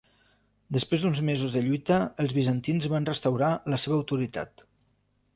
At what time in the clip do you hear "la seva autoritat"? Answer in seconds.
3.75-4.65